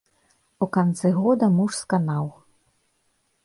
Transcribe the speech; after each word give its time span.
У 0.65 0.67
канцы 0.77 1.11
года 1.19 1.51
муж 1.59 1.71
сканаў. 1.83 2.25